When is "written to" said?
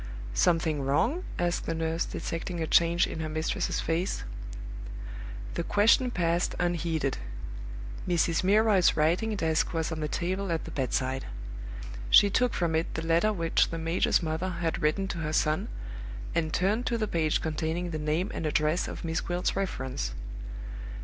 14.81-15.19